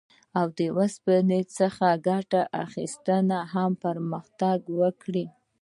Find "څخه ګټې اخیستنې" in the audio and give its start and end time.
1.57-3.39